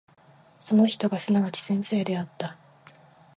[0.59, 2.57] その人がすなわち先生であった。